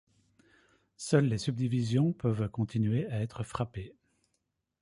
[0.97, 3.93] Seules les subdivisions peuvent continuer à être frappées.